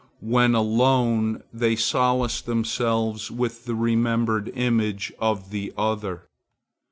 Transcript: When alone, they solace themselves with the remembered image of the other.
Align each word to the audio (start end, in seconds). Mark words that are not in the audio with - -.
When 0.23 0.55
alone, 0.55 1.43
they 1.53 1.75
solace 1.75 2.41
themselves 2.41 3.29
with 3.29 3.65
the 3.65 3.75
remembered 3.75 4.49
image 4.55 5.13
of 5.19 5.51
the 5.51 5.71
other. 5.77 6.23